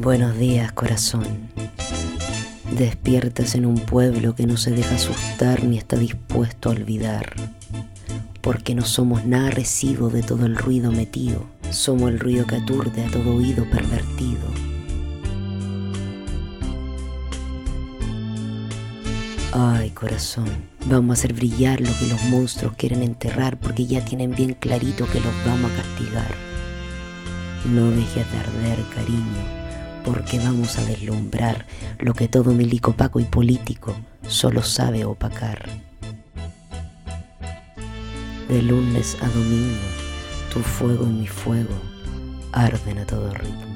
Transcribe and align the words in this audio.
Buenos 0.00 0.38
días, 0.38 0.70
corazón. 0.70 1.26
Despiertas 2.70 3.56
en 3.56 3.66
un 3.66 3.74
pueblo 3.74 4.36
que 4.36 4.46
no 4.46 4.56
se 4.56 4.70
deja 4.70 4.94
asustar 4.94 5.64
ni 5.64 5.76
está 5.76 5.96
dispuesto 5.96 6.68
a 6.68 6.72
olvidar, 6.72 7.32
porque 8.40 8.76
no 8.76 8.84
somos 8.84 9.24
nada 9.24 9.50
recibo 9.50 10.08
de 10.08 10.22
todo 10.22 10.46
el 10.46 10.56
ruido 10.56 10.92
metido, 10.92 11.46
somos 11.70 12.12
el 12.12 12.20
ruido 12.20 12.46
que 12.46 12.54
aturde 12.54 13.04
a 13.04 13.10
todo 13.10 13.34
oído 13.34 13.68
pervertido. 13.68 14.46
Ay, 19.50 19.90
corazón, 19.90 20.46
vamos 20.86 21.10
a 21.10 21.12
hacer 21.14 21.32
brillar 21.32 21.80
lo 21.80 21.90
que 21.98 22.06
los 22.06 22.22
monstruos 22.26 22.74
quieren 22.76 23.02
enterrar 23.02 23.58
porque 23.58 23.84
ya 23.84 24.04
tienen 24.04 24.30
bien 24.30 24.54
clarito 24.54 25.08
que 25.10 25.18
los 25.18 25.34
vamos 25.44 25.72
a 25.72 25.82
castigar. 25.82 26.32
No 27.64 27.90
dejes 27.90 28.30
de 28.30 28.38
arder, 28.38 28.78
cariño, 28.94 29.67
porque 30.04 30.38
vamos 30.38 30.78
a 30.78 30.84
deslumbrar 30.84 31.66
lo 31.98 32.14
que 32.14 32.28
todo 32.28 32.52
milico 32.52 32.92
paco 32.92 33.20
y 33.20 33.24
político 33.24 33.94
solo 34.26 34.62
sabe 34.62 35.04
opacar. 35.04 35.68
De 38.48 38.62
lunes 38.62 39.16
a 39.20 39.28
domingo, 39.28 39.76
tu 40.52 40.60
fuego 40.60 41.04
y 41.04 41.12
mi 41.12 41.26
fuego 41.26 41.74
arden 42.52 42.98
a 42.98 43.06
todo 43.06 43.32
ritmo. 43.34 43.67